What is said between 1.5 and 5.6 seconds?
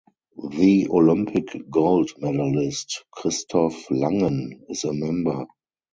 gold-medalist Christoph Langen is a member.